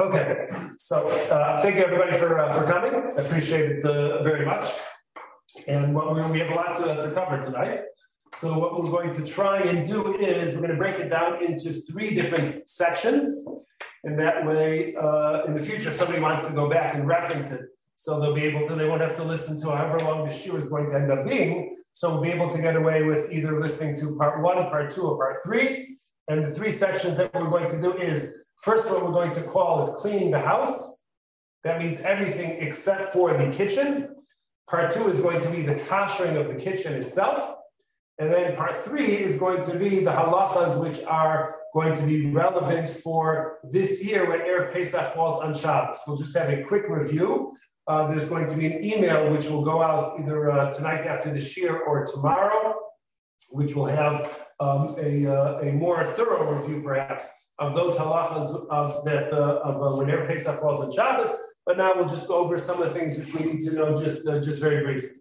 Okay, 0.00 0.46
so 0.78 1.06
uh, 1.30 1.56
thank 1.58 1.76
you 1.76 1.84
everybody 1.84 2.16
for 2.16 2.38
uh, 2.38 2.52
for 2.52 2.64
coming. 2.64 2.94
I 2.94 3.20
appreciate 3.20 3.70
it 3.70 3.84
uh, 3.84 4.22
very 4.22 4.44
much. 4.44 4.64
And 5.68 5.94
what 5.94 6.14
we, 6.14 6.22
we 6.32 6.38
have 6.40 6.50
a 6.50 6.54
lot 6.54 6.74
to, 6.76 7.00
to 7.00 7.14
cover 7.14 7.38
tonight. 7.40 7.80
So 8.32 8.58
what 8.58 8.82
we're 8.82 8.90
going 8.90 9.12
to 9.12 9.24
try 9.24 9.60
and 9.60 9.86
do 9.86 10.16
is 10.16 10.54
we're 10.54 10.60
going 10.60 10.70
to 10.70 10.76
break 10.76 10.96
it 10.96 11.10
down 11.10 11.44
into 11.44 11.72
three 11.72 12.14
different 12.14 12.68
sections. 12.68 13.46
And 14.04 14.18
that 14.18 14.44
way, 14.46 14.94
uh, 14.94 15.44
in 15.44 15.54
the 15.54 15.60
future, 15.60 15.90
if 15.90 15.94
somebody 15.94 16.20
wants 16.20 16.48
to 16.48 16.54
go 16.54 16.68
back 16.68 16.94
and 16.94 17.06
reference 17.06 17.52
it, 17.52 17.60
so 17.94 18.18
they'll 18.18 18.34
be 18.34 18.44
able 18.44 18.66
to, 18.66 18.74
they 18.74 18.88
won't 18.88 19.02
have 19.02 19.14
to 19.16 19.22
listen 19.22 19.60
to 19.60 19.76
however 19.76 20.00
long 20.00 20.24
the 20.24 20.30
shiur 20.30 20.56
is 20.56 20.68
going 20.68 20.90
to 20.90 20.96
end 20.96 21.12
up 21.12 21.28
being. 21.28 21.76
So 21.92 22.10
we'll 22.12 22.22
be 22.22 22.30
able 22.30 22.48
to 22.48 22.60
get 22.60 22.74
away 22.74 23.04
with 23.04 23.30
either 23.30 23.60
listening 23.60 24.00
to 24.00 24.16
part 24.16 24.42
one, 24.42 24.56
part 24.70 24.90
two, 24.90 25.02
or 25.02 25.16
part 25.16 25.36
three. 25.44 25.98
And 26.32 26.46
the 26.46 26.50
three 26.50 26.70
sections 26.70 27.18
that 27.18 27.34
we're 27.34 27.50
going 27.50 27.68
to 27.68 27.78
do 27.78 27.92
is 27.92 28.48
first, 28.56 28.90
what 28.90 29.02
we're 29.04 29.12
going 29.12 29.32
to 29.32 29.42
call 29.42 29.82
is 29.82 29.94
cleaning 30.00 30.30
the 30.30 30.40
house. 30.40 31.04
That 31.62 31.78
means 31.78 32.00
everything 32.00 32.56
except 32.58 33.12
for 33.12 33.36
the 33.36 33.50
kitchen. 33.50 34.16
Part 34.66 34.92
two 34.92 35.08
is 35.08 35.20
going 35.20 35.40
to 35.40 35.50
be 35.50 35.60
the 35.60 35.74
kashering 35.74 36.40
of 36.40 36.48
the 36.48 36.54
kitchen 36.54 36.94
itself. 36.94 37.54
And 38.18 38.32
then 38.32 38.56
part 38.56 38.76
three 38.76 39.18
is 39.18 39.38
going 39.38 39.62
to 39.64 39.78
be 39.78 40.02
the 40.02 40.10
halachas, 40.10 40.82
which 40.82 41.04
are 41.04 41.56
going 41.74 41.94
to 41.94 42.06
be 42.06 42.32
relevant 42.32 42.88
for 42.88 43.58
this 43.64 44.02
year 44.02 44.26
when 44.26 44.40
Erev 44.40 44.72
Pesach 44.72 45.12
falls 45.12 45.38
on 45.42 45.54
Shabbos. 45.54 46.00
We'll 46.06 46.16
just 46.16 46.36
have 46.38 46.48
a 46.48 46.62
quick 46.64 46.88
review. 46.88 47.52
Uh, 47.86 48.06
there's 48.06 48.28
going 48.28 48.46
to 48.46 48.56
be 48.56 48.66
an 48.66 48.82
email 48.82 49.30
which 49.30 49.48
will 49.48 49.64
go 49.64 49.82
out 49.82 50.18
either 50.18 50.50
uh, 50.50 50.70
tonight 50.70 51.00
after 51.00 51.30
the 51.30 51.40
shiur 51.40 51.78
or 51.86 52.06
tomorrow, 52.06 52.74
which 53.50 53.74
will 53.74 53.86
have 53.86 54.46
um, 54.60 54.94
a, 54.98 55.26
uh, 55.26 55.60
a 55.60 55.72
more 55.72 56.04
thorough 56.04 56.58
review, 56.58 56.82
perhaps, 56.82 57.30
of 57.58 57.74
those 57.74 57.98
halachas 57.98 58.66
of 58.70 59.04
that 59.04 59.32
uh, 59.32 59.60
of 59.64 59.76
uh, 59.82 59.96
whenever 59.96 60.26
Pesach 60.26 60.60
falls 60.60 60.80
on 60.80 60.92
Shabbos. 60.92 61.36
But 61.64 61.78
now 61.78 61.92
we'll 61.94 62.08
just 62.08 62.26
go 62.26 62.38
over 62.38 62.58
some 62.58 62.82
of 62.82 62.88
the 62.88 62.98
things 62.98 63.18
which 63.18 63.34
we 63.34 63.52
need 63.52 63.60
to 63.60 63.72
know 63.72 63.94
just 63.94 64.26
uh, 64.26 64.40
just 64.40 64.60
very 64.60 64.82
briefly. 64.82 65.20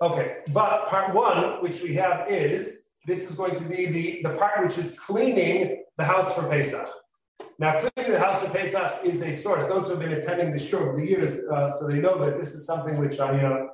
Okay, 0.00 0.36
but 0.52 0.86
part 0.86 1.14
one, 1.14 1.62
which 1.62 1.82
we 1.82 1.94
have, 1.94 2.26
is 2.30 2.86
this 3.06 3.30
is 3.30 3.36
going 3.36 3.54
to 3.56 3.64
be 3.64 3.86
the, 3.86 4.20
the 4.22 4.34
part 4.36 4.62
which 4.64 4.78
is 4.78 4.98
cleaning 4.98 5.84
the 5.98 6.04
house 6.04 6.38
for 6.38 6.48
Pesach. 6.48 6.88
Now, 7.58 7.78
cleaning 7.78 8.12
the 8.12 8.18
house 8.18 8.42
for 8.42 8.52
Pesach 8.52 9.04
is 9.04 9.20
a 9.20 9.32
source. 9.32 9.68
Those 9.68 9.88
who 9.88 9.98
have 9.98 10.02
been 10.02 10.18
attending 10.18 10.52
the 10.52 10.58
shiur 10.58 10.80
over 10.80 10.96
the 10.96 11.06
years, 11.06 11.46
uh, 11.48 11.68
so 11.68 11.86
they 11.88 12.00
know 12.00 12.24
that 12.24 12.36
this 12.36 12.54
is 12.54 12.64
something 12.66 12.98
which 12.98 13.20
I 13.20 13.66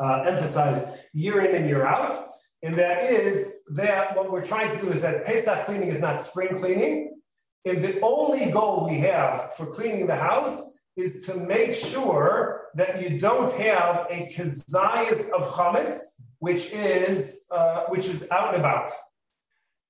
uh, 0.00 0.22
emphasize 0.22 0.98
year 1.12 1.44
in 1.44 1.54
and 1.54 1.68
year 1.68 1.86
out. 1.86 2.30
And 2.62 2.76
that 2.78 3.04
is 3.04 3.52
that 3.74 4.16
what 4.16 4.30
we're 4.30 4.44
trying 4.44 4.74
to 4.74 4.82
do 4.82 4.90
is 4.90 5.02
that 5.02 5.26
Pesach 5.26 5.66
cleaning 5.66 5.88
is 5.88 6.00
not 6.00 6.20
spring 6.20 6.56
cleaning. 6.56 7.20
And 7.64 7.80
the 7.80 8.00
only 8.00 8.50
goal 8.50 8.88
we 8.88 8.98
have 9.00 9.52
for 9.54 9.66
cleaning 9.66 10.06
the 10.06 10.16
house 10.16 10.78
is 10.96 11.26
to 11.26 11.36
make 11.36 11.74
sure 11.74 12.68
that 12.74 13.02
you 13.02 13.18
don't 13.18 13.52
have 13.52 14.06
a 14.08 14.30
kezias 14.34 15.30
of 15.32 15.42
chametz, 15.54 16.22
which 16.38 16.72
is 16.72 17.46
uh, 17.52 17.84
which 17.88 18.06
is 18.06 18.28
out 18.30 18.54
and 18.54 18.64
about. 18.64 18.90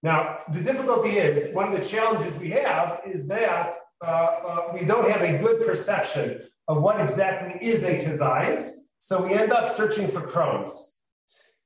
Now, 0.03 0.39
the 0.53 0.62
difficulty 0.62 1.11
is 1.11 1.53
one 1.55 1.72
of 1.72 1.81
the 1.81 1.87
challenges 1.87 2.39
we 2.39 2.50
have 2.50 3.00
is 3.06 3.28
that 3.28 3.75
uh, 4.03 4.06
uh, 4.06 4.62
we 4.75 4.84
don't 4.84 5.09
have 5.09 5.22
a 5.22 5.39
good 5.39 5.67
perception 5.67 6.42
of 6.69 6.83
what 6.83 7.00
exactly 7.00 7.55
is 7.67 7.84
a 7.84 8.05
kezias, 8.05 8.92
so 8.98 9.27
we 9.27 9.34
end 9.34 9.53
up 9.53 9.69
searching 9.69 10.06
for 10.09 10.20
crumbs. 10.20 10.95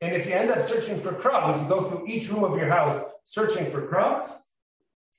And 0.01 0.17
if 0.17 0.27
you 0.27 0.33
end 0.33 0.51
up 0.51 0.61
searching 0.61 0.99
for 0.99 1.13
crumbs, 1.13 1.63
you 1.63 1.69
go 1.69 1.83
through 1.83 2.07
each 2.07 2.31
room 2.31 2.45
of 2.45 2.57
your 2.57 2.69
house 2.69 3.05
searching 3.25 3.67
for 3.67 3.87
crumbs, 3.87 4.51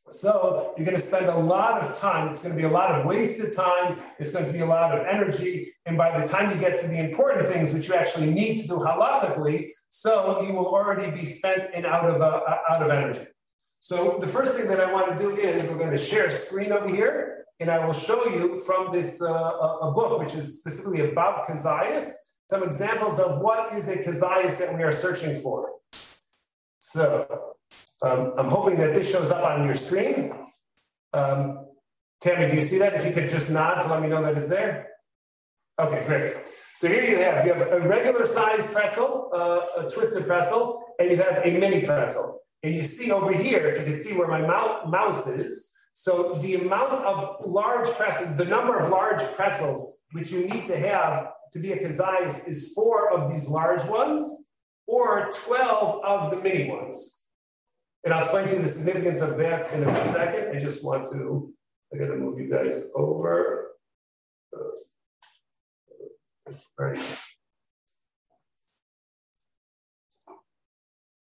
so 0.09 0.73
you're 0.75 0.85
going 0.85 0.97
to 0.97 1.01
spend 1.01 1.27
a 1.27 1.37
lot 1.37 1.81
of 1.81 1.97
time. 1.97 2.27
It's 2.27 2.41
going 2.41 2.53
to 2.53 2.57
be 2.57 2.67
a 2.67 2.71
lot 2.71 2.91
of 2.91 3.05
wasted 3.05 3.55
time. 3.55 3.97
It's 4.19 4.31
going 4.31 4.45
to 4.45 4.51
be 4.51 4.59
a 4.59 4.65
lot 4.65 4.93
of 4.93 5.05
energy. 5.05 5.73
And 5.85 5.97
by 5.97 6.19
the 6.19 6.27
time 6.27 6.51
you 6.51 6.57
get 6.57 6.79
to 6.81 6.87
the 6.87 6.99
important 6.99 7.45
things, 7.45 7.73
which 7.73 7.87
you 7.87 7.95
actually 7.95 8.31
need 8.31 8.57
to 8.57 8.67
do 8.67 8.73
halachically, 8.73 9.69
so 9.89 10.41
you 10.41 10.53
will 10.53 10.67
already 10.67 11.11
be 11.11 11.25
spent 11.25 11.65
and 11.73 11.85
out 11.85 12.09
of, 12.09 12.21
uh, 12.21 12.41
out 12.69 12.83
of 12.83 12.89
energy. 12.91 13.25
So 13.79 14.17
the 14.19 14.27
first 14.27 14.59
thing 14.59 14.67
that 14.67 14.81
I 14.81 14.91
want 14.91 15.17
to 15.17 15.23
do 15.23 15.29
is 15.29 15.67
we're 15.69 15.77
going 15.77 15.91
to 15.91 15.97
share 15.97 16.25
a 16.25 16.31
screen 16.31 16.71
over 16.71 16.87
here, 16.87 17.45
and 17.59 17.71
I 17.71 17.85
will 17.85 17.93
show 17.93 18.25
you 18.25 18.57
from 18.57 18.91
this 18.91 19.21
uh, 19.21 19.27
a 19.29 19.91
book, 19.91 20.19
which 20.19 20.35
is 20.35 20.59
specifically 20.59 21.11
about 21.11 21.47
kezias, 21.47 22.11
some 22.51 22.63
examples 22.63 23.17
of 23.17 23.39
what 23.39 23.71
is 23.77 23.87
a 23.87 23.95
kezias 23.95 24.59
that 24.59 24.75
we 24.75 24.83
are 24.83 24.91
searching 24.91 25.33
for. 25.33 25.71
So 26.79 27.01
um, 28.05 28.33
I'm 28.37 28.49
hoping 28.49 28.77
that 28.79 28.93
this 28.93 29.09
shows 29.09 29.31
up 29.31 29.41
on 29.49 29.63
your 29.63 29.73
screen. 29.73 30.33
Um, 31.13 31.67
Tammy, 32.19 32.49
do 32.49 32.55
you 32.55 32.61
see 32.61 32.77
that? 32.79 32.93
If 32.93 33.05
you 33.05 33.13
could 33.13 33.29
just 33.29 33.49
nod 33.49 33.79
to 33.79 33.87
let 33.87 34.01
me 34.01 34.09
know 34.09 34.21
that 34.23 34.35
it's 34.35 34.49
there. 34.49 34.89
Okay, 35.79 36.03
great. 36.05 36.33
So 36.75 36.89
here 36.89 37.05
you 37.05 37.19
have 37.19 37.45
you 37.45 37.53
have 37.53 37.71
a 37.71 37.87
regular 37.87 38.25
size 38.25 38.69
pretzel, 38.73 39.31
uh, 39.33 39.85
a 39.85 39.89
twisted 39.89 40.27
pretzel, 40.27 40.83
and 40.99 41.09
you 41.09 41.15
have 41.15 41.37
a 41.45 41.57
mini 41.57 41.85
pretzel. 41.85 42.41
And 42.63 42.75
you 42.75 42.83
see 42.83 43.13
over 43.13 43.31
here, 43.31 43.65
if 43.65 43.79
you 43.79 43.85
can 43.85 43.95
see 43.95 44.13
where 44.17 44.27
my 44.27 44.41
mouse 44.41 45.25
is, 45.27 45.70
so 45.93 46.35
the 46.35 46.55
amount 46.55 46.93
of 46.93 47.45
large 47.45 47.87
pretzels, 47.91 48.37
the 48.37 48.45
number 48.45 48.77
of 48.77 48.89
large 48.89 49.21
pretzels 49.35 49.99
which 50.13 50.31
you 50.31 50.47
need 50.47 50.67
to 50.67 50.77
have 50.77 51.31
to 51.51 51.59
be 51.59 51.71
a 51.71 51.77
kezias 51.77 52.47
is 52.47 52.73
four 52.73 53.11
of 53.11 53.31
these 53.31 53.47
large 53.49 53.83
ones 53.85 54.45
or 54.87 55.31
12 55.45 56.03
of 56.03 56.31
the 56.31 56.37
mini 56.37 56.69
ones. 56.69 57.25
And 58.03 58.13
I'll 58.13 58.21
explain 58.21 58.47
to 58.47 58.55
you 58.55 58.61
the 58.61 58.67
significance 58.67 59.21
of 59.21 59.37
that 59.37 59.71
in 59.73 59.83
a 59.83 59.91
second. 59.91 60.55
I 60.55 60.59
just 60.59 60.83
want 60.83 61.05
to, 61.11 61.53
I 61.93 61.97
gotta 61.97 62.15
move 62.15 62.39
you 62.39 62.49
guys 62.49 62.91
over. 62.95 63.67
Right. 66.77 66.97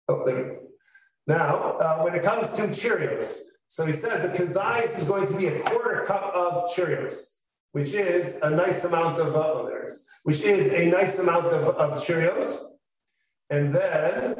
Oh, 0.09 0.25
there 0.25 0.37
we 0.37 0.43
go. 0.43 0.59
Now, 1.27 1.77
uh, 1.77 1.99
when 2.03 2.15
it 2.15 2.23
comes 2.23 2.53
to 2.57 2.63
Cheerios, 2.63 3.41
so 3.69 3.85
he 3.85 3.93
says 3.93 4.23
the 4.23 4.37
kezias 4.37 4.99
is 4.99 5.05
going 5.05 5.27
to 5.27 5.37
be 5.37 5.47
a 5.47 5.61
quarter 5.61 6.03
cup 6.07 6.33
of 6.35 6.65
Cheerios, 6.71 7.35
which 7.73 7.93
is 7.93 8.41
a 8.43 8.51
nice 8.51 8.85
amount 8.85 9.19
of, 9.19 9.37
uh, 9.37 9.39
oh, 9.39 9.67
there 9.67 9.83
it 9.83 9.87
is, 9.87 10.09
which 10.23 10.41
is 10.41 10.73
a 10.73 10.91
nice 10.91 11.19
amount 11.19 11.47
of, 11.47 11.65
of 11.77 11.93
Cheerios. 12.01 12.65
And 13.51 13.73
then 13.73 14.37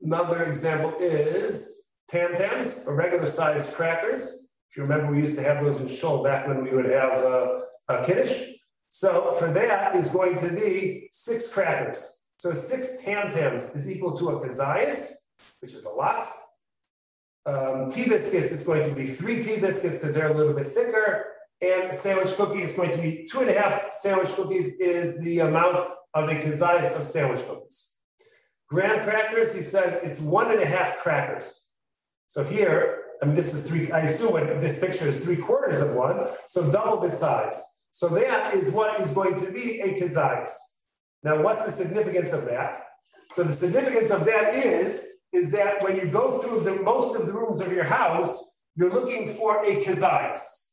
another 0.00 0.44
example 0.44 0.94
is 0.98 1.84
Tam 2.08 2.34
Tams, 2.34 2.86
or 2.88 2.96
regular 2.96 3.26
sized 3.26 3.74
crackers. 3.74 4.48
If 4.70 4.76
you 4.78 4.82
remember, 4.82 5.12
we 5.12 5.20
used 5.20 5.36
to 5.38 5.44
have 5.44 5.62
those 5.62 5.80
in 5.80 5.86
Shul 5.86 6.24
back 6.24 6.48
when 6.48 6.64
we 6.64 6.70
would 6.70 6.86
have 6.86 7.12
uh, 7.12 7.60
a 7.88 8.04
Kiddush. 8.04 8.42
So 8.88 9.30
for 9.32 9.52
that 9.52 9.94
is 9.94 10.10
going 10.10 10.36
to 10.38 10.48
be 10.48 11.08
six 11.12 11.52
crackers. 11.52 12.24
So 12.38 12.52
six 12.52 13.04
Tam 13.04 13.30
Tams 13.30 13.74
is 13.74 13.90
equal 13.90 14.16
to 14.16 14.30
a 14.30 14.40
kezias, 14.40 15.12
which 15.60 15.74
is 15.74 15.84
a 15.84 15.90
lot. 15.90 16.26
Um, 17.46 17.88
tea 17.90 18.08
biscuits 18.08 18.52
it's 18.52 18.66
going 18.66 18.84
to 18.84 18.94
be 18.94 19.06
three 19.06 19.40
tea 19.40 19.58
biscuits 19.58 19.98
because 19.98 20.14
they're 20.14 20.30
a 20.30 20.36
little 20.36 20.54
bit 20.54 20.68
thicker. 20.68 21.26
And 21.62 21.94
sandwich 21.94 22.34
cookie 22.36 22.62
is 22.62 22.74
going 22.74 22.90
to 22.90 22.98
be 22.98 23.26
two 23.30 23.40
and 23.40 23.50
a 23.50 23.52
half 23.52 23.92
sandwich 23.92 24.30
cookies 24.30 24.80
is 24.80 25.22
the 25.22 25.40
amount 25.40 25.76
of 26.14 26.28
a 26.28 26.34
kezias 26.34 26.98
of 26.98 27.04
sandwich 27.04 27.46
cookies. 27.46 27.96
Graham 28.68 29.02
crackers, 29.02 29.54
he 29.54 29.62
says 29.62 30.00
it's 30.02 30.20
one 30.20 30.50
and 30.50 30.60
a 30.60 30.66
half 30.66 30.98
crackers. 30.98 31.70
So 32.28 32.44
here, 32.44 33.02
I 33.22 33.26
mean, 33.26 33.34
this 33.34 33.52
is 33.52 33.68
three, 33.68 33.90
I 33.90 34.00
assume 34.00 34.60
this 34.60 34.80
picture 34.80 35.06
is 35.08 35.22
three 35.22 35.36
quarters 35.36 35.82
of 35.82 35.94
one, 35.94 36.28
so 36.46 36.70
double 36.70 37.00
the 37.00 37.10
size. 37.10 37.62
So 37.90 38.08
that 38.08 38.54
is 38.54 38.72
what 38.72 39.00
is 39.00 39.12
going 39.12 39.34
to 39.34 39.52
be 39.52 39.80
a 39.80 40.00
kezias. 40.00 40.52
Now, 41.22 41.42
what's 41.42 41.66
the 41.66 41.72
significance 41.72 42.32
of 42.32 42.44
that? 42.46 42.78
So 43.30 43.42
the 43.42 43.52
significance 43.52 44.10
of 44.10 44.24
that 44.24 44.54
is, 44.54 45.06
is 45.32 45.52
that 45.52 45.82
when 45.82 45.96
you 45.96 46.10
go 46.10 46.40
through 46.40 46.60
the 46.60 46.82
most 46.82 47.16
of 47.16 47.26
the 47.26 47.32
rooms 47.32 47.60
of 47.60 47.72
your 47.72 47.84
house, 47.84 48.56
you're 48.76 48.92
looking 48.92 49.26
for 49.26 49.64
a 49.64 49.76
kezias. 49.82 50.66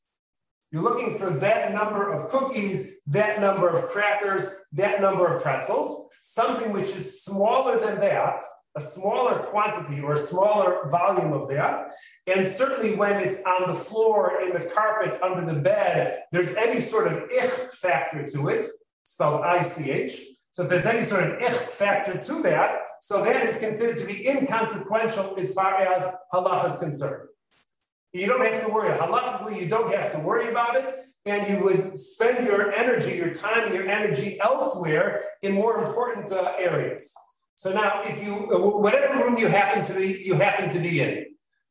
You're 0.72 0.84
looking 0.84 1.12
for 1.12 1.30
that 1.30 1.72
number 1.72 2.12
of 2.12 2.30
cookies, 2.30 3.02
that 3.08 3.40
number 3.40 3.70
of 3.70 3.90
crackers, 3.90 4.48
that 4.74 5.02
number 5.02 5.34
of 5.34 5.42
pretzels. 5.42 6.10
Something 6.24 6.74
which 6.74 6.90
is 6.96 7.24
smaller 7.24 7.80
than 7.80 8.02
that 8.02 8.44
a 8.78 8.80
smaller 8.80 9.40
quantity 9.40 10.00
or 10.02 10.14
a 10.14 10.18
smaller 10.18 10.88
volume 10.88 11.34
of 11.34 11.50
that. 11.50 11.90
And 12.28 12.48
certainly 12.48 12.96
when 12.96 13.20
it's 13.20 13.44
on 13.44 13.68
the 13.68 13.74
floor, 13.74 14.40
in 14.40 14.54
the 14.54 14.70
carpet, 14.70 15.20
under 15.22 15.52
the 15.52 15.60
bed, 15.60 16.22
there's 16.32 16.56
any 16.56 16.80
sort 16.80 17.12
of 17.12 17.24
ich 17.32 17.50
factor 17.72 18.26
to 18.28 18.50
it, 18.50 18.66
spelled 19.04 19.42
I-C-H. 19.42 20.22
So 20.52 20.64
if 20.64 20.70
there's 20.70 20.86
any 20.86 21.04
sort 21.04 21.24
of 21.24 21.42
ich 21.42 21.54
factor 21.54 22.20
to 22.20 22.44
that, 22.44 22.78
so 23.02 23.24
that 23.24 23.44
is 23.46 23.60
considered 23.60 23.98
to 23.98 24.06
be 24.06 24.28
inconsequential 24.28 25.36
as 25.38 25.54
far 25.54 25.76
as 25.76 26.08
halacha 26.34 26.66
is 26.66 26.80
concerned. 26.80 27.30
You 28.14 28.28
don't 28.28 28.42
have 28.42 28.66
to 28.66 28.72
worry. 28.72 28.98
Halachically, 28.98 29.62
you 29.62 29.68
don't 29.68 29.94
have 29.94 30.12
to 30.14 30.20
worry 30.20 30.50
about 30.50 30.76
it. 30.76 30.94
And 31.26 31.50
you 31.50 31.64
would 31.64 31.98
spend 31.98 32.46
your 32.46 32.72
energy, 32.72 33.18
your 33.18 33.34
time, 33.34 33.74
your 33.74 33.86
energy 33.88 34.40
elsewhere 34.40 35.24
in 35.42 35.52
more 35.52 35.84
important 35.84 36.32
uh, 36.32 36.54
areas. 36.58 37.14
So 37.56 37.74
now, 37.74 38.02
if 38.04 38.24
you, 38.24 38.34
whatever 38.86 39.26
room 39.26 39.38
you 39.38 39.48
happen 39.48 39.84
to 39.84 39.94
be, 39.94 40.24
you 40.26 40.36
happen 40.36 40.70
to 40.70 40.80
be 40.80 41.02
in, 41.02 41.26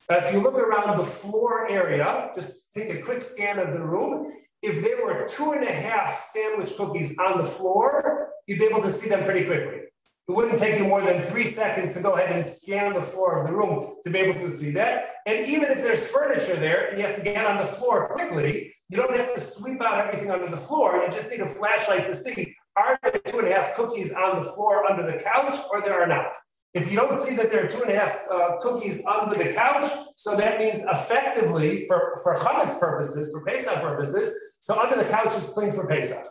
Uh, 0.09 0.21
if 0.23 0.33
you 0.33 0.41
look 0.41 0.57
around 0.57 0.97
the 0.97 1.05
floor 1.05 1.69
area, 1.69 2.31
just 2.35 2.73
take 2.73 2.91
a 2.91 3.03
quick 3.03 3.23
scan 3.23 3.59
of 3.59 3.73
the 3.73 3.85
room. 3.85 4.33
If 4.63 4.75
there 4.85 5.05
were 5.05 5.27
two 5.27 5.53
and 5.53 5.65
a 5.65 5.73
half 5.73 6.15
sandwich 6.15 6.77
cookies 6.77 7.19
on 7.19 7.39
the 7.39 7.45
floor, 7.45 8.31
you'd 8.47 8.59
be 8.59 8.67
able 8.67 8.83
to 8.83 8.91
see 8.91 9.09
them 9.09 9.25
pretty 9.25 9.45
quickly. 9.51 9.81
It 10.29 10.33
wouldn't 10.33 10.59
take 10.59 10.79
you 10.79 10.89
more 10.89 11.03
than 11.03 11.21
three 11.21 11.45
seconds 11.45 11.95
to 11.95 12.03
go 12.03 12.15
ahead 12.15 12.33
and 12.33 12.45
scan 12.45 12.95
the 12.95 13.03
floor 13.03 13.39
of 13.39 13.47
the 13.47 13.53
room 13.53 13.95
to 14.03 14.11
be 14.11 14.19
able 14.19 14.39
to 14.41 14.51
see 14.51 14.73
that. 14.73 15.05
And 15.25 15.47
even 15.47 15.71
if 15.71 15.79
there's 15.79 16.11
furniture 16.11 16.57
there 16.57 16.89
and 16.89 16.99
you 16.99 17.07
have 17.07 17.17
to 17.17 17.23
get 17.23 17.47
on 17.47 17.59
the 17.59 17.65
floor 17.65 18.09
quickly, 18.09 18.75
you 18.89 18.97
don't 18.97 19.15
have 19.15 19.35
to 19.35 19.41
sweep 19.41 19.81
out 19.81 20.05
everything 20.05 20.33
under 20.33 20.49
the 20.49 20.57
floor. 20.57 20.97
You 20.97 21.11
just 21.11 21.31
need 21.31 21.41
a 21.41 21.47
flashlight 21.47 22.07
to 22.07 22.15
see 22.15 22.57
are 22.77 22.99
there 23.03 23.13
two 23.25 23.39
and 23.39 23.49
a 23.49 23.53
half 23.53 23.75
cookies 23.75 24.13
on 24.13 24.37
the 24.37 24.43
floor 24.43 24.85
under 24.91 25.11
the 25.11 25.19
couch 25.19 25.55
or 25.73 25.81
there 25.81 26.01
are 26.01 26.07
not. 26.07 26.35
If 26.75 26.91
you 26.91 26.97
don't 26.97 27.17
see 27.17 27.35
that 27.37 27.51
there 27.51 27.65
are 27.65 27.69
two 27.69 27.81
and 27.81 27.91
a 27.91 27.99
half 27.99 28.19
uh, 28.31 28.57
cookies 28.61 29.05
under 29.07 29.43
the 29.43 29.55
couch, 29.55 29.87
so 30.17 30.37
that 30.37 30.59
means 30.59 30.81
effectively 30.83 31.87
for, 31.87 32.19
for 32.23 32.37
chametz 32.37 32.79
purposes, 32.79 33.33
for 33.33 33.43
Pesach 33.47 33.81
purposes, 33.81 34.35
so 34.61 34.79
under 34.79 34.97
the 34.97 35.09
couch 35.09 35.35
is 35.37 35.49
clean 35.55 35.71
for 35.71 35.89
Pesach. 35.89 36.23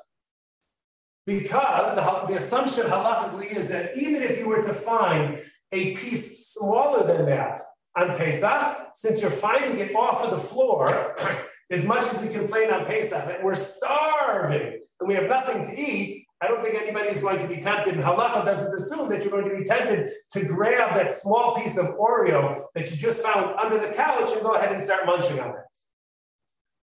Because 1.25 1.95
the, 1.95 2.27
the 2.27 2.38
assumption 2.38 2.86
halachically 2.86 3.56
is 3.56 3.69
that 3.69 3.98
even 3.98 4.22
if 4.22 4.38
you 4.38 4.48
were 4.48 4.62
to 4.62 4.74
find 4.74 5.42
a 5.72 5.95
piece 5.95 6.54
smaller 6.54 7.06
than 7.07 7.25
that 7.25 7.62
on 7.98 8.16
Pesach, 8.16 8.89
since 8.94 9.22
you're 9.22 9.31
finding 9.31 9.80
it 9.80 9.95
off 9.95 10.24
of 10.24 10.31
the 10.31 10.38
floor, 10.38 11.16
as 11.72 11.86
much 11.86 12.06
as 12.06 12.22
we 12.22 12.31
complain 12.31 12.72
on 12.72 12.86
Pesach 12.86 13.25
that 13.25 13.44
we're 13.44 13.56
starving 13.56 14.80
and 15.00 15.07
we 15.10 15.16
have 15.16 15.27
nothing 15.27 15.66
to 15.66 15.72
eat, 15.72 16.25
I 16.42 16.48
don't 16.48 16.62
think 16.62 16.75
anybody 16.75 17.10
is 17.10 17.22
going 17.22 17.39
to 17.39 17.48
be 17.48 17.60
tempted. 17.60 17.95
And 17.95 18.04
halacha 18.04 18.45
doesn't 18.45 18.75
assume 18.75 19.10
that 19.10 19.24
you're 19.24 19.31
going 19.31 19.50
to 19.50 19.57
be 19.57 19.63
tempted 19.63 20.12
to 20.31 20.45
grab 20.45 20.95
that 20.95 21.12
small 21.12 21.56
piece 21.56 21.78
of 21.78 21.86
Oreo 21.98 22.66
that 22.75 22.92
you 22.92 22.98
just 22.98 23.25
found 23.25 23.56
under 23.57 23.80
the 23.80 23.94
couch 23.94 24.30
and 24.33 24.42
go 24.42 24.54
ahead 24.54 24.71
and 24.71 24.83
start 24.83 25.07
munching 25.07 25.39
on 25.39 25.50
it. 25.50 25.56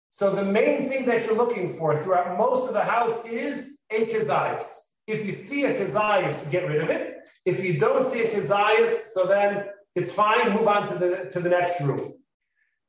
So 0.09 0.35
the 0.35 0.45
main 0.45 0.89
thing 0.89 1.05
that 1.07 1.27
you're 1.27 1.37
looking 1.37 1.69
for 1.69 1.97
throughout 1.97 2.39
most 2.39 2.69
of 2.69 2.75
the 2.75 2.85
house 2.85 3.27
is 3.27 3.80
a 3.91 4.07
kezias. 4.07 4.67
If 5.07 5.27
you 5.27 5.33
see 5.33 5.65
a 5.65 5.75
kezias, 5.75 6.51
get 6.51 6.67
rid 6.69 6.83
of 6.83 6.91
it. 6.91 7.17
If 7.45 7.65
you 7.65 7.79
don't 7.79 8.05
see 8.05 8.23
a 8.23 8.29
kezias, 8.29 8.91
so 9.15 9.27
then 9.27 9.67
it's 9.95 10.15
fine. 10.15 10.53
Move 10.53 10.69
on 10.69 10.87
to 10.87 10.95
the 10.95 11.31
to 11.33 11.41
the 11.41 11.49
next 11.49 11.81
room. 11.81 12.15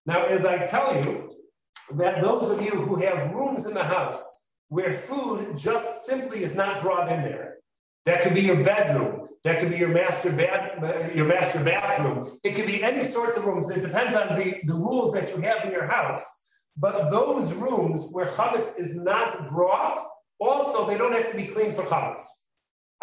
Now, 0.06 0.26
as 0.26 0.46
I 0.46 0.66
tell 0.66 0.96
you, 0.96 1.32
that 1.98 2.22
those 2.22 2.50
of 2.50 2.62
you 2.62 2.72
who 2.72 2.96
have 2.98 3.32
rooms 3.32 3.66
in 3.68 3.74
the 3.74 3.84
house 3.84 4.46
where 4.70 4.94
food 4.94 5.58
just 5.58 6.06
simply 6.06 6.44
is 6.44 6.56
not 6.56 6.82
brought 6.82 7.12
in 7.12 7.24
there, 7.24 7.58
that 8.06 8.22
could 8.22 8.34
be 8.34 8.42
your 8.42 8.64
bedroom, 8.64 9.28
that 9.44 9.60
could 9.60 9.70
be 9.70 9.78
your 9.78 9.90
master 9.90 10.32
bed, 10.32 10.84
uh, 10.84 11.14
your 11.14 11.28
master 11.28 11.64
bathroom. 11.64 12.30
It 12.44 12.56
could 12.56 12.68
be 12.68 12.84
any 12.84 13.04
sorts 13.04 13.38
of 13.38 13.46
rooms. 13.46 13.70
It 13.70 13.82
depends 13.82 14.16
on 14.16 14.36
the, 14.36 14.62
the 14.64 14.74
rules 14.74 15.14
that 15.14 15.30
you 15.36 15.42
have 15.42 15.66
in 15.66 15.72
your 15.72 15.88
house. 15.88 16.24
But 16.78 17.10
those 17.12 17.54
rooms 17.54 18.10
where 18.12 18.26
chametz 18.26 18.80
is 18.80 18.96
not 18.96 19.50
brought, 19.50 19.98
also, 20.42 20.88
they 20.88 20.98
don't 20.98 21.14
have 21.14 21.30
to 21.32 21.38
be 21.38 21.46
cleaned 21.46 21.74
for 21.74 21.84
chametz. 21.84 22.26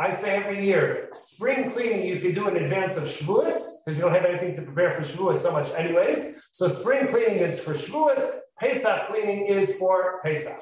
I 0.01 0.11
say 0.11 0.37
every 0.37 0.65
year, 0.65 1.09
spring 1.13 1.71
cleaning 1.71 2.07
you 2.07 2.21
can 2.21 2.33
do 2.33 2.49
in 2.49 2.57
advance 2.57 2.97
of 2.97 3.05
Shavuos 3.05 3.85
because 3.85 3.99
you 3.99 4.05
don't 4.05 4.15
have 4.15 4.25
anything 4.25 4.55
to 4.55 4.63
prepare 4.63 4.93
for 4.93 5.03
Shavuos 5.03 5.37
so 5.37 5.51
much, 5.53 5.71
anyways. 5.77 6.49
So 6.53 6.69
spring 6.69 7.09
cleaning 7.09 7.39
is 7.39 7.63
for 7.65 7.73
Shavuos. 7.73 8.25
Pesach 8.61 9.09
cleaning 9.09 9.47
is 9.47 9.77
for 9.79 10.21
Pesach. 10.23 10.59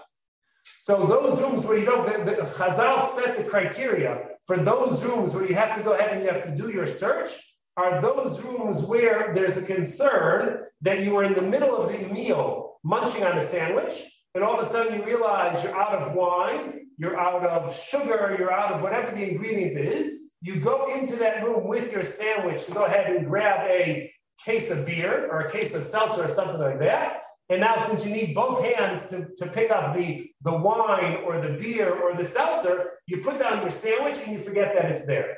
So 0.78 1.06
those 1.06 1.43
rooms 1.43 1.67
where 1.67 1.78
you 1.78 1.84
don't, 1.84 2.06
the, 2.06 2.32
the 2.32 2.43
Chazal 2.43 2.99
set 3.00 3.37
the 3.37 3.44
criteria 3.44 4.29
for 4.46 4.56
those 4.56 5.05
rooms 5.05 5.34
where 5.34 5.46
you 5.46 5.55
have 5.55 5.76
to 5.76 5.82
go 5.82 5.94
ahead 5.94 6.17
and 6.17 6.25
you 6.25 6.31
have 6.31 6.44
to 6.44 6.55
do 6.55 6.70
your 6.70 6.87
search 6.87 7.29
are 7.76 8.00
those 8.00 8.43
rooms 8.43 8.87
where 8.87 9.34
there's 9.34 9.62
a 9.62 9.67
concern 9.67 10.61
that 10.81 11.00
you 11.00 11.17
are 11.17 11.25
in 11.25 11.34
the 11.34 11.43
middle 11.43 11.76
of 11.76 11.93
the 11.93 12.06
meal 12.12 12.79
munching 12.82 13.22
on 13.22 13.37
a 13.37 13.40
sandwich 13.40 13.93
and 14.37 14.44
all 14.44 14.55
of 14.55 14.61
a 14.61 14.65
sudden 14.65 14.99
you 14.99 15.05
realize 15.05 15.65
you're 15.65 15.75
out 15.75 15.94
of 15.94 16.15
wine, 16.15 16.88
you're 16.99 17.19
out 17.19 17.43
of 17.43 17.75
sugar, 17.75 18.37
you're 18.38 18.53
out 18.53 18.71
of 18.71 18.83
whatever 18.83 19.17
the 19.17 19.31
ingredient 19.31 19.79
is. 19.79 20.35
You 20.43 20.61
go 20.61 20.94
into 20.94 21.17
that 21.17 21.43
room 21.43 21.67
with 21.67 21.91
your 21.91 22.03
sandwich 22.03 22.67
to 22.67 22.73
go 22.73 22.85
ahead 22.85 23.11
and 23.11 23.27
grab 23.27 23.67
a 23.67 24.12
case 24.44 24.71
of 24.71 24.85
beer 24.85 25.27
or 25.31 25.41
a 25.41 25.50
case 25.50 25.75
of 25.75 25.85
seltzer 25.85 26.25
or 26.25 26.29
something 26.29 26.61
like 26.61 26.79
that. 26.81 27.23
And 27.49 27.62
now, 27.62 27.77
since 27.77 28.05
you 28.05 28.12
need 28.12 28.35
both 28.35 28.62
hands 28.62 29.09
to, 29.09 29.29
to 29.37 29.47
pick 29.50 29.71
up 29.71 29.94
the, 29.94 30.31
the 30.43 30.55
wine 30.55 31.23
or 31.25 31.41
the 31.41 31.56
beer 31.56 31.91
or 31.94 32.15
the 32.15 32.25
seltzer, 32.25 32.91
you 33.06 33.23
put 33.23 33.39
down 33.39 33.62
your 33.62 33.71
sandwich 33.71 34.19
and 34.23 34.32
you 34.32 34.39
forget 34.39 34.75
that 34.75 34.91
it's 34.91 35.06
there. 35.06 35.37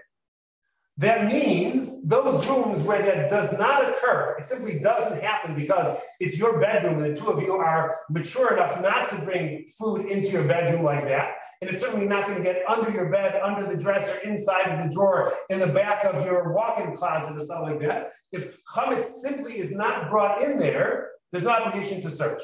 That 0.98 1.26
means 1.26 2.08
those 2.08 2.48
rooms 2.48 2.82
where 2.82 3.00
that 3.00 3.30
does 3.30 3.56
not 3.56 3.88
occur, 3.88 4.34
it 4.36 4.44
simply 4.44 4.80
doesn't 4.80 5.22
happen 5.22 5.54
because 5.54 5.96
it's 6.18 6.36
your 6.36 6.60
bedroom 6.60 7.00
and 7.00 7.16
the 7.16 7.20
two 7.20 7.28
of 7.28 7.40
you 7.40 7.52
are 7.52 7.94
mature 8.10 8.52
enough 8.52 8.82
not 8.82 9.08
to 9.10 9.16
bring 9.20 9.64
food 9.78 10.06
into 10.06 10.30
your 10.30 10.46
bedroom 10.48 10.82
like 10.82 11.04
that. 11.04 11.36
And 11.60 11.70
it's 11.70 11.80
certainly 11.80 12.08
not 12.08 12.26
going 12.26 12.38
to 12.38 12.44
get 12.44 12.68
under 12.68 12.90
your 12.90 13.12
bed, 13.12 13.40
under 13.40 13.68
the 13.68 13.80
dresser, 13.80 14.18
inside 14.24 14.72
of 14.72 14.84
the 14.84 14.92
drawer, 14.92 15.32
in 15.50 15.60
the 15.60 15.68
back 15.68 16.04
of 16.04 16.24
your 16.24 16.52
walk 16.52 16.80
in 16.80 16.94
closet 16.96 17.36
or 17.36 17.44
something 17.44 17.78
like 17.78 17.88
that. 17.88 18.10
If 18.32 18.60
chametz 18.64 19.04
simply 19.04 19.58
is 19.58 19.72
not 19.72 20.10
brought 20.10 20.42
in 20.42 20.58
there, 20.58 21.10
there's 21.30 21.44
no 21.44 21.50
obligation 21.50 22.00
to 22.02 22.10
search. 22.10 22.40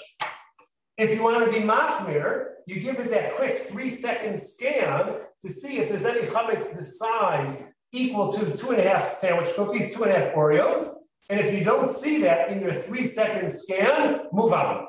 If 0.97 1.13
you 1.13 1.25
want 1.25 1.45
to 1.45 1.51
be 1.51 1.65
machmir, 1.65 2.51
you 2.69 2.81
give 2.81 3.01
it 3.01 3.11
that 3.11 3.35
quick 3.35 3.57
three 3.59 3.91
second 3.91 4.39
scan 4.39 5.17
to 5.43 5.49
see 5.49 5.79
if 5.79 5.89
there's 5.89 6.05
any 6.05 6.21
chametz 6.21 6.75
the 6.75 6.83
size 6.83 7.74
equal 7.95 8.31
to 8.33 8.57
two 8.57 8.71
and 8.71 8.81
a 8.81 8.83
half 8.83 9.05
sandwich 9.05 9.51
cookies, 9.55 9.95
two 9.95 10.03
and 10.03 10.13
a 10.13 10.19
half 10.19 10.35
Oreos. 10.35 10.95
And 11.31 11.41
if 11.41 11.55
you 11.55 11.65
don't 11.65 11.89
see 11.89 12.21
that 12.23 12.51
in 12.51 12.61
your 12.61 12.73
three 12.73 13.05
second 13.05 13.49
scan, 13.49 14.27
move 14.33 14.53
on. 14.53 14.87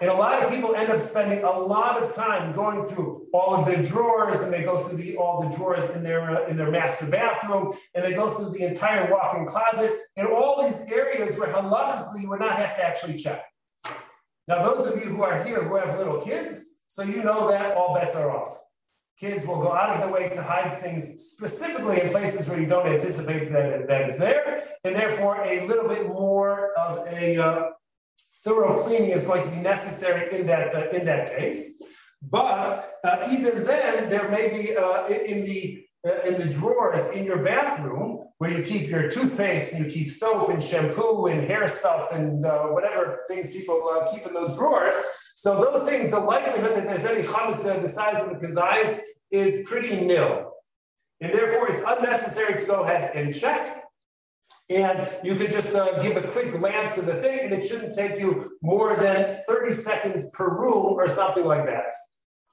And 0.00 0.10
a 0.10 0.14
lot 0.14 0.42
of 0.42 0.50
people 0.50 0.74
end 0.74 0.90
up 0.90 0.98
spending 0.98 1.44
a 1.44 1.50
lot 1.50 2.02
of 2.02 2.12
time 2.12 2.52
going 2.52 2.82
through 2.82 3.28
all 3.32 3.54
of 3.54 3.66
their 3.66 3.82
drawers, 3.82 4.42
and 4.42 4.52
they 4.52 4.64
go 4.64 4.76
through 4.76 4.98
the, 4.98 5.16
all 5.16 5.42
the 5.42 5.56
drawers 5.56 5.94
in 5.94 6.02
their 6.02 6.28
uh, 6.28 6.48
in 6.48 6.56
their 6.56 6.72
master 6.72 7.06
bathroom, 7.06 7.72
and 7.94 8.04
they 8.04 8.12
go 8.12 8.28
through 8.28 8.50
the 8.50 8.64
entire 8.64 9.08
walk-in 9.12 9.46
closet, 9.46 9.92
and 10.16 10.26
all 10.26 10.64
these 10.64 10.90
areas 10.90 11.38
where 11.38 11.52
halachically 11.52 12.22
you 12.22 12.28
would 12.30 12.40
not 12.40 12.56
have 12.56 12.74
to 12.76 12.84
actually 12.84 13.16
check. 13.16 13.44
Now, 14.48 14.64
those 14.64 14.86
of 14.86 14.96
you 14.96 15.08
who 15.08 15.22
are 15.22 15.44
here 15.44 15.62
who 15.62 15.76
have 15.76 15.96
little 15.96 16.20
kids, 16.20 16.82
so 16.88 17.04
you 17.04 17.22
know 17.22 17.48
that 17.50 17.76
all 17.76 17.94
bets 17.94 18.16
are 18.16 18.36
off. 18.36 18.58
Kids 19.18 19.46
will 19.46 19.60
go 19.60 19.72
out 19.72 19.90
of 19.94 20.00
their 20.00 20.10
way 20.10 20.28
to 20.28 20.42
hide 20.42 20.74
things 20.80 21.04
specifically 21.34 22.00
in 22.00 22.08
places 22.08 22.48
where 22.48 22.58
you 22.58 22.66
don't 22.66 22.86
anticipate 22.86 23.52
that, 23.52 23.86
that 23.86 24.02
it's 24.08 24.18
there, 24.18 24.62
and 24.84 24.96
therefore 24.96 25.42
a 25.42 25.66
little 25.66 25.88
bit 25.88 26.08
more 26.08 26.72
of 26.78 27.06
a 27.06 27.38
uh, 27.38 27.70
thorough 28.44 28.82
cleaning 28.82 29.10
is 29.10 29.24
going 29.24 29.44
to 29.44 29.50
be 29.50 29.60
necessary 29.60 30.38
in 30.38 30.46
that 30.46 30.74
uh, 30.74 30.88
in 30.88 31.04
that 31.04 31.36
case. 31.36 31.80
But 32.20 32.98
uh, 33.04 33.28
even 33.30 33.64
then, 33.64 34.08
there 34.08 34.28
may 34.28 34.48
be 34.48 34.76
uh, 34.76 35.06
in 35.06 35.44
the 35.44 35.84
in 36.04 36.38
the 36.38 36.48
drawers 36.52 37.12
in 37.12 37.24
your 37.24 37.44
bathroom 37.44 38.24
where 38.38 38.50
you 38.50 38.64
keep 38.64 38.88
your 38.88 39.08
toothpaste 39.08 39.72
and 39.72 39.86
you 39.86 39.92
keep 39.92 40.10
soap 40.10 40.48
and 40.48 40.60
shampoo 40.60 41.26
and 41.26 41.40
hair 41.40 41.68
stuff 41.68 42.10
and 42.12 42.44
uh, 42.44 42.64
whatever 42.64 43.20
things 43.28 43.52
people 43.52 43.80
keep 44.12 44.26
in 44.26 44.34
those 44.34 44.56
drawers. 44.56 44.96
So 45.36 45.60
those 45.60 45.88
things, 45.88 46.10
the 46.10 46.18
likelihood 46.18 46.76
that 46.76 46.84
there's 46.84 47.04
any 47.04 47.22
chametz 47.22 47.62
there 47.62 47.78
the 47.78 47.88
size 47.88 48.22
of 48.22 48.30
the 48.30 48.46
kazayas 48.46 48.98
is 49.30 49.66
pretty 49.68 50.04
nil. 50.04 50.52
And 51.20 51.32
therefore, 51.32 51.70
it's 51.70 51.82
unnecessary 51.86 52.60
to 52.60 52.66
go 52.66 52.82
ahead 52.82 53.14
and 53.14 53.32
check. 53.32 53.84
And 54.68 55.08
you 55.22 55.36
could 55.36 55.50
just 55.52 55.72
uh, 55.74 56.02
give 56.02 56.16
a 56.16 56.26
quick 56.28 56.50
glance 56.52 56.98
at 56.98 57.06
the 57.06 57.14
thing, 57.14 57.40
and 57.40 57.54
it 57.54 57.64
shouldn't 57.64 57.94
take 57.94 58.18
you 58.18 58.52
more 58.60 58.96
than 58.96 59.34
30 59.46 59.72
seconds 59.72 60.30
per 60.30 60.48
room 60.48 60.94
or 60.94 61.06
something 61.06 61.44
like 61.44 61.66
that. 61.66 61.92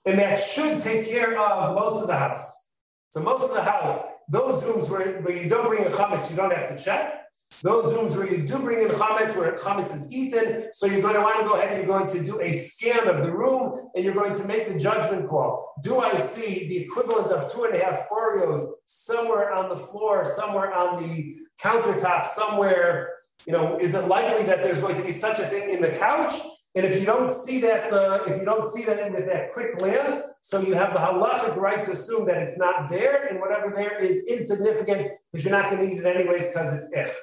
And 0.06 0.20
that 0.20 0.38
should 0.38 0.80
take 0.80 1.08
care 1.08 1.40
of 1.40 1.76
most 1.76 2.02
of 2.02 2.08
the 2.08 2.18
house. 2.18 2.69
So 3.10 3.22
most 3.22 3.50
of 3.50 3.56
the 3.56 3.64
house, 3.64 4.04
those 4.28 4.64
rooms 4.64 4.90
where, 4.90 5.22
where 5.22 5.36
you 5.36 5.50
don't 5.50 5.68
bring 5.68 5.86
a 5.86 5.90
chametz, 5.90 6.30
you 6.30 6.36
don't 6.36 6.54
have 6.54 6.76
to 6.76 6.84
check. 6.84 7.26
Those 7.64 7.92
rooms 7.94 8.16
where 8.16 8.32
you 8.32 8.46
do 8.46 8.60
bring 8.60 8.88
in 8.88 8.90
chametz, 8.90 9.36
where 9.36 9.58
chametz 9.58 9.96
is 9.96 10.14
eaten, 10.14 10.68
so 10.72 10.86
you're 10.86 11.02
going 11.02 11.16
to 11.16 11.22
want 11.22 11.40
to 11.40 11.46
go 11.46 11.56
ahead 11.56 11.70
and 11.70 11.78
you're 11.80 11.98
going 11.98 12.08
to 12.08 12.24
do 12.24 12.40
a 12.40 12.54
scan 12.54 13.08
of 13.08 13.24
the 13.24 13.32
room, 13.32 13.90
and 13.96 14.06
you're 14.06 14.14
going 14.14 14.36
to 14.36 14.46
make 14.46 14.68
the 14.68 14.78
judgment 14.78 15.28
call. 15.28 15.74
Do 15.82 16.00
I 16.00 16.18
see 16.18 16.68
the 16.68 16.78
equivalent 16.78 17.32
of 17.32 17.52
two 17.52 17.64
and 17.64 17.76
a 17.76 17.84
half 17.84 18.08
Oreos 18.10 18.62
somewhere 18.86 19.52
on 19.52 19.70
the 19.70 19.78
floor, 19.78 20.24
somewhere 20.26 20.72
on 20.72 21.02
the 21.02 21.38
countertop, 21.60 22.26
somewhere? 22.26 23.14
You 23.48 23.54
know, 23.54 23.80
is 23.80 23.96
it 23.96 24.08
likely 24.08 24.46
that 24.46 24.62
there's 24.62 24.80
going 24.80 24.98
to 24.98 25.04
be 25.04 25.12
such 25.12 25.40
a 25.40 25.48
thing 25.48 25.74
in 25.74 25.82
the 25.82 25.92
couch? 25.92 26.34
And 26.76 26.86
if 26.86 27.00
you 27.00 27.06
don't 27.06 27.32
see 27.32 27.60
that, 27.62 27.92
uh, 27.92 28.24
if 28.28 28.38
you 28.38 28.46
don't 28.46 28.66
see 28.66 28.86
that 28.86 29.12
with 29.12 29.28
that 29.28 29.54
quick 29.54 29.80
glance, 29.80 30.22
so 30.42 30.62
you 30.62 30.76
have 30.76 30.94
the 30.94 31.00
halachic 31.00 31.56
right 31.56 31.84
to 31.84 31.92
assume 31.92 32.28
that 32.28 32.38
it's 32.38 32.60
not 32.60 32.90
there, 32.90 33.26
and 33.26 33.40
whatever 33.40 33.74
there 33.76 33.98
is 34.04 34.28
insignificant 34.28 35.12
because 35.32 35.44
you're 35.44 35.58
not 35.60 35.72
going 35.72 35.88
to 35.88 35.94
eat 35.94 36.00
it 36.00 36.06
anyways 36.06 36.54
because 36.54 36.76
it's 36.76 36.94
ich. 36.96 37.16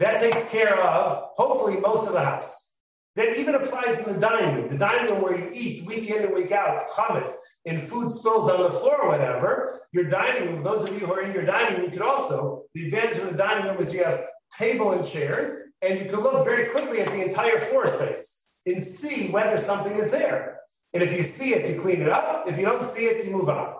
That 0.00 0.18
takes 0.18 0.50
care 0.50 0.82
of, 0.82 1.30
hopefully, 1.34 1.78
most 1.78 2.08
of 2.08 2.14
the 2.14 2.24
house. 2.24 2.74
That 3.16 3.36
even 3.36 3.54
applies 3.54 4.00
in 4.00 4.14
the 4.14 4.20
dining 4.20 4.54
room. 4.54 4.68
The 4.68 4.78
dining 4.78 5.12
room 5.12 5.22
where 5.22 5.38
you 5.38 5.50
eat 5.52 5.84
week 5.84 6.08
in 6.08 6.22
and 6.22 6.34
week 6.34 6.52
out, 6.52 6.80
chametz, 6.96 7.34
and 7.66 7.80
food 7.80 8.10
spills 8.10 8.48
on 8.50 8.62
the 8.62 8.70
floor 8.70 9.02
or 9.02 9.10
whatever, 9.10 9.80
your 9.92 10.04
dining 10.04 10.48
room, 10.48 10.62
those 10.62 10.88
of 10.88 10.94
you 10.94 11.06
who 11.06 11.12
are 11.12 11.22
in 11.22 11.32
your 11.32 11.44
dining 11.44 11.76
room, 11.76 11.84
you 11.84 11.90
can 11.90 12.02
also, 12.02 12.64
the 12.74 12.86
advantage 12.86 13.18
of 13.18 13.30
the 13.30 13.36
dining 13.36 13.66
room 13.66 13.78
is 13.78 13.92
you 13.92 14.02
have 14.02 14.20
table 14.58 14.92
and 14.92 15.04
chairs, 15.04 15.52
and 15.82 15.98
you 15.98 16.06
can 16.06 16.20
look 16.20 16.44
very 16.44 16.70
quickly 16.70 17.00
at 17.00 17.08
the 17.08 17.22
entire 17.22 17.58
floor 17.58 17.86
space 17.86 18.46
and 18.66 18.82
see 18.82 19.30
whether 19.30 19.58
something 19.58 19.96
is 19.96 20.10
there. 20.10 20.60
And 20.92 21.02
if 21.02 21.16
you 21.16 21.22
see 21.22 21.54
it, 21.54 21.68
you 21.68 21.80
clean 21.80 22.02
it 22.02 22.08
up. 22.08 22.46
If 22.46 22.58
you 22.58 22.64
don't 22.64 22.84
see 22.84 23.06
it, 23.06 23.24
you 23.24 23.30
move 23.30 23.48
on. 23.48 23.74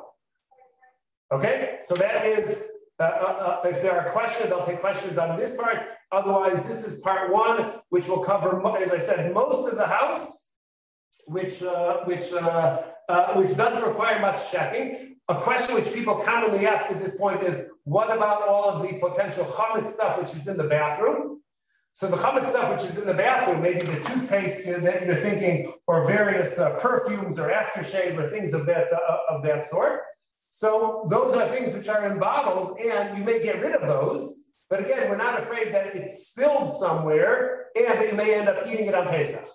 Okay, 1.33 1.77
so 1.81 1.95
that 1.97 2.25
is, 2.25 2.69
uh, 2.99 3.03
uh, 3.03 3.07
uh, 3.07 3.61
if 3.69 3.83
there 3.83 3.99
are 3.99 4.11
questions, 4.13 4.53
I'll 4.53 4.65
take 4.65 4.81
questions 4.81 5.19
on 5.19 5.37
this 5.37 5.57
part. 5.57 5.79
Otherwise, 6.13 6.67
this 6.67 6.85
is 6.85 7.01
part 7.03 7.33
one, 7.33 7.73
which 7.91 8.09
will 8.09 8.25
cover, 8.25 8.61
as 8.77 8.93
I 8.93 8.99
said, 8.99 9.33
most 9.33 9.71
of 9.71 9.77
the 9.77 9.87
house, 9.87 10.50
which, 11.31 11.63
uh, 11.63 11.99
which, 12.05 12.33
uh, 12.33 12.83
uh, 13.09 13.35
which 13.35 13.57
doesn't 13.57 13.85
require 13.89 14.21
much 14.21 14.51
checking. 14.51 15.17
A 15.29 15.35
question 15.37 15.77
which 15.77 15.93
people 15.95 16.17
commonly 16.17 16.67
ask 16.67 16.91
at 16.91 16.99
this 16.99 17.21
point 17.21 17.43
is, 17.45 17.73
what 17.85 18.15
about 18.15 18.49
all 18.49 18.69
of 18.71 18.83
the 18.83 18.99
potential 18.99 19.45
chametz 19.45 19.87
stuff 19.87 20.19
which 20.19 20.35
is 20.35 20.49
in 20.49 20.57
the 20.57 20.67
bathroom? 20.67 21.41
So 21.93 22.09
the 22.09 22.17
chametz 22.17 22.47
stuff 22.47 22.73
which 22.73 22.83
is 22.83 22.99
in 22.99 23.07
the 23.07 23.15
bathroom, 23.15 23.63
maybe 23.63 23.87
the 23.87 24.01
toothpaste 24.01 24.67
that 24.67 25.07
you're 25.07 25.15
thinking, 25.15 25.73
or 25.87 26.07
various 26.09 26.59
perfumes 26.81 27.39
or 27.39 27.49
aftershave 27.49 28.19
or 28.19 28.29
things 28.29 28.53
of 28.53 28.67
that 28.67 28.93
of 29.29 29.43
that 29.45 29.65
sort. 29.65 30.01
So 30.51 31.05
those 31.09 31.37
are 31.37 31.47
things 31.47 31.75
which 31.75 31.89
are 31.89 32.11
in 32.11 32.19
bottles, 32.19 32.77
and 32.81 33.17
you 33.17 33.23
may 33.23 33.41
get 33.41 33.61
rid 33.61 33.75
of 33.77 33.83
those. 33.83 34.47
But 34.69 34.81
again, 34.81 35.09
we're 35.09 35.17
not 35.17 35.39
afraid 35.39 35.73
that 35.75 35.95
it's 35.95 36.29
spilled 36.29 36.71
somewhere 36.71 37.67
and 37.77 37.87
that 37.87 38.09
you 38.09 38.17
may 38.17 38.35
end 38.35 38.49
up 38.49 38.67
eating 38.67 38.87
it 38.87 38.95
on 38.95 39.07
Pesach. 39.07 39.49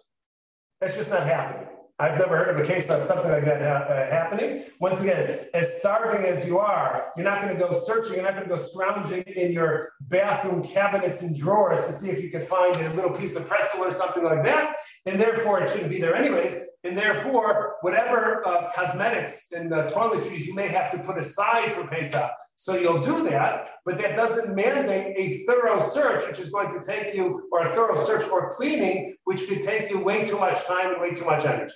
That's 0.81 0.97
just 0.97 1.09
not 1.09 1.23
happening. 1.23 1.67
I've 1.97 2.19
never 2.19 2.35
heard 2.35 2.49
of 2.49 2.61
a 2.61 2.67
case 2.67 2.89
of 2.89 3.01
something 3.01 3.31
like 3.31 3.45
that 3.45 3.61
ha- 3.61 3.93
uh, 3.93 4.09
happening. 4.09 4.65
Once 4.81 5.01
again, 5.01 5.47
as 5.53 5.79
starving 5.79 6.25
as 6.25 6.45
you 6.45 6.59
are, 6.59 7.13
you're 7.15 7.23
not 7.23 7.41
going 7.41 7.55
to 7.55 7.59
go 7.59 7.71
searching, 7.71 8.15
you're 8.15 8.23
not 8.23 8.33
going 8.33 8.43
to 8.43 8.49
go 8.49 8.57
scrounging 8.57 9.23
in 9.23 9.53
your 9.53 9.93
bathroom 10.01 10.61
cabinets 10.61 11.21
and 11.21 11.37
drawers 11.37 11.87
to 11.87 11.93
see 11.93 12.11
if 12.11 12.21
you 12.21 12.29
can 12.29 12.41
find 12.41 12.75
a 12.75 12.93
little 12.93 13.11
piece 13.11 13.37
of 13.37 13.47
pretzel 13.47 13.79
or 13.85 13.91
something 13.91 14.25
like 14.25 14.43
that. 14.43 14.75
And 15.05 15.17
therefore, 15.17 15.61
it 15.61 15.69
shouldn't 15.69 15.89
be 15.89 16.01
there 16.01 16.15
anyways. 16.15 16.59
And 16.83 16.97
therefore, 16.97 17.77
whatever 17.79 18.45
uh, 18.45 18.69
cosmetics 18.75 19.53
and 19.53 19.71
uh, 19.71 19.87
toiletries 19.87 20.45
you 20.45 20.53
may 20.53 20.67
have 20.67 20.91
to 20.91 20.99
put 20.99 21.17
aside 21.17 21.71
for 21.71 21.87
Pesach, 21.87 22.29
so 22.55 22.75
you'll 22.75 23.01
do 23.01 23.27
that, 23.29 23.69
but 23.85 23.97
that 23.97 24.15
doesn't 24.15 24.55
mandate 24.55 25.15
a 25.17 25.45
thorough 25.45 25.79
search, 25.79 26.23
which 26.27 26.39
is 26.39 26.49
going 26.49 26.71
to 26.71 26.85
take 26.85 27.13
you, 27.13 27.49
or 27.51 27.67
a 27.67 27.69
thorough 27.69 27.95
search 27.95 28.23
or 28.31 28.51
cleaning, 28.51 29.15
which 29.25 29.47
could 29.47 29.61
take 29.61 29.89
you 29.89 30.01
way 30.01 30.25
too 30.25 30.39
much 30.39 30.65
time 30.65 30.91
and 30.91 31.01
way 31.01 31.13
too 31.13 31.25
much 31.25 31.45
energy. 31.45 31.73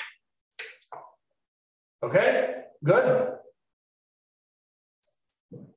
Okay, 2.02 2.54
good. 2.84 3.34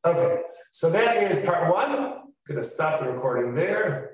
Okay, 0.04 0.42
so 0.70 0.90
that 0.90 1.16
is 1.16 1.44
part 1.44 1.72
one. 1.72 1.90
I'm 1.90 2.56
to 2.56 2.62
stop 2.62 3.00
the 3.00 3.10
recording 3.10 3.54
there. 3.54 4.11